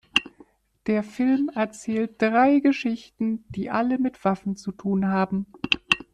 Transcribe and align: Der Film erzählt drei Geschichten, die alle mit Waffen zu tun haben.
Der 0.87 1.03
Film 1.03 1.51
erzählt 1.53 2.19
drei 2.19 2.57
Geschichten, 2.59 3.45
die 3.49 3.69
alle 3.69 3.99
mit 3.99 4.25
Waffen 4.25 4.55
zu 4.55 4.71
tun 4.71 5.09
haben. 5.09 5.45